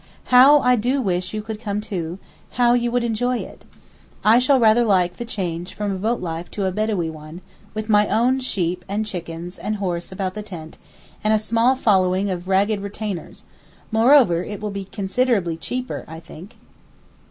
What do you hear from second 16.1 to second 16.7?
think.